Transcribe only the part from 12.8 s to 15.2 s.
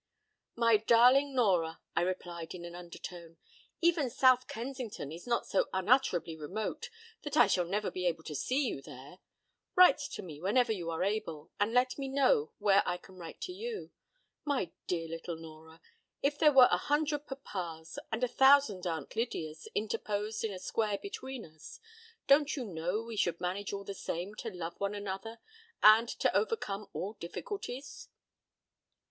I can write to you. My dear